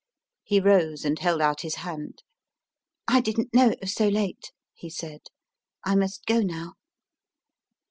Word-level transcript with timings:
He 0.43 0.59
rose 0.59 1.05
and 1.05 1.19
held 1.19 1.41
out 1.43 1.61
his 1.61 1.75
hand. 1.85 2.23
I 3.07 3.21
didn 3.21 3.43
t 3.43 3.49
know 3.53 3.69
it 3.69 3.81
was 3.81 3.93
so 3.93 4.07
late, 4.07 4.51
he 4.73 4.89
said, 4.89 5.21
I 5.83 5.93
must 5.93 6.25
go 6.25 6.39
now. 6.41 6.73